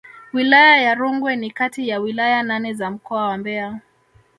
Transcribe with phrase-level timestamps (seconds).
[0.33, 3.79] Wilaya ya Rungwe ni kati ya wilaya nane za mkoa wa Mbeya